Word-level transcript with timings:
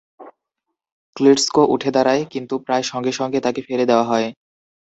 Klitschko 1.15 1.61
উঠে 1.73 1.89
দাঁড়ায় 1.91 2.23
কিন্তু 2.33 2.55
প্রায় 2.65 2.83
সঙ্গে 2.83 3.11
সঙ্গে 3.11 3.39
তাকে 3.41 3.61
ফেলে 3.61 3.85
দেওয়া 3.85 4.05
হয়। 4.05 4.27